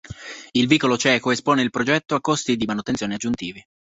Il 0.53 0.65
vicolo 0.65 0.97
cieco 0.97 1.29
espone 1.29 1.61
il 1.61 1.69
progetto 1.69 2.15
a 2.15 2.21
costi 2.21 2.55
di 2.57 2.65
manutenzione 2.65 3.13
aggiuntivi. 3.13 3.63